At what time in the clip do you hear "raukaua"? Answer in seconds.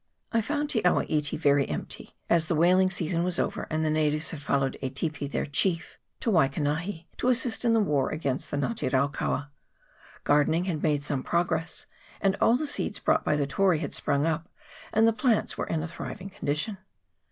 8.89-9.49